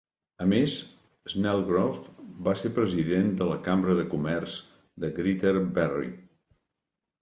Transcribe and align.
A 0.43 0.45
més, 0.53 0.77
Snelgrove 1.33 2.25
va 2.49 2.55
ser 2.63 2.73
president 2.79 3.31
de 3.43 3.51
la 3.53 3.61
Cambra 3.71 4.01
de 4.03 4.09
comerç 4.17 4.59
de 5.07 5.15
Greater 5.23 5.57
Barrie. 5.81 6.15